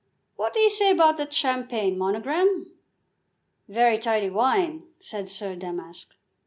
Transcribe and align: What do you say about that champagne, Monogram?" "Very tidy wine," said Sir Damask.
What 0.35 0.53
do 0.55 0.59
you 0.59 0.71
say 0.71 0.89
about 0.89 1.17
that 1.17 1.31
champagne, 1.31 1.95
Monogram?" 1.95 2.71
"Very 3.67 3.99
tidy 3.99 4.31
wine," 4.31 4.87
said 4.99 5.29
Sir 5.29 5.55
Damask. 5.55 6.15